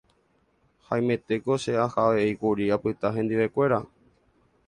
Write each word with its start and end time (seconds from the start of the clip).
haimetéko 0.85 1.51
che 1.63 1.73
aha 1.85 2.01
avei 2.09 2.33
kuri 2.41 2.65
apyta 2.75 3.07
hendivekuéra 3.15 3.79